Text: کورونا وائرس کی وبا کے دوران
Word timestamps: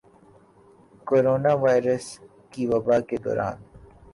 کورونا 1.07 1.53
وائرس 1.63 2.05
کی 2.51 2.63
وبا 2.71 2.97
کے 3.07 3.17
دوران 3.23 3.57